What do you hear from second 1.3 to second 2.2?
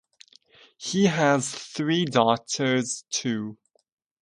three